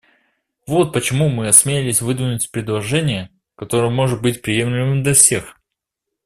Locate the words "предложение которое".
2.49-3.91